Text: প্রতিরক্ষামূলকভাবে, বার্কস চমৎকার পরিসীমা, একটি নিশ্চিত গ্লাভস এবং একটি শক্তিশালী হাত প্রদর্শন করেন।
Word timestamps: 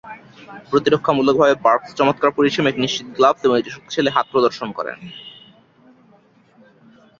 প্রতিরক্ষামূলকভাবে, 0.69 1.53
বার্কস 1.65 1.89
চমৎকার 1.95 2.29
পরিসীমা, 2.37 2.69
একটি 2.69 2.81
নিশ্চিত 2.81 3.07
গ্লাভস 3.17 3.41
এবং 3.45 3.55
একটি 3.57 3.71
শক্তিশালী 3.71 4.09
হাত 4.13 4.25
প্রদর্শন 4.31 4.69
করেন। 4.71 4.97